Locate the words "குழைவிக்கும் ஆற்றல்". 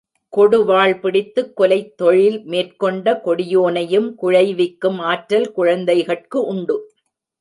4.21-5.51